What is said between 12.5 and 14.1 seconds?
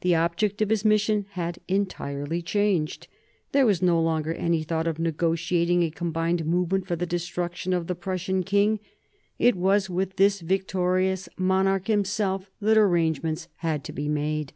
that arrangements had to be